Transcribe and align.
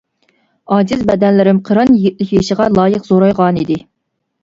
ئاجىز 0.75 1.03
بەدەنلىرىم 1.09 1.61
قىران 1.69 1.93
يىگىتلىك 1.99 2.35
يېشىغا 2.39 2.71
لايىق 2.81 3.09
زورايغانىدى. 3.15 3.83